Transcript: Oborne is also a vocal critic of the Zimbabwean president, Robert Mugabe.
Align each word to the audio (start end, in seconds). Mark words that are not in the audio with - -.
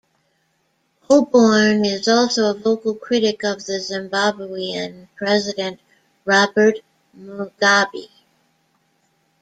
Oborne 1.11 1.85
is 1.85 2.07
also 2.07 2.49
a 2.49 2.55
vocal 2.57 2.95
critic 2.95 3.43
of 3.43 3.63
the 3.67 3.73
Zimbabwean 3.79 5.09
president, 5.15 5.79
Robert 6.25 6.79
Mugabe. 7.15 8.07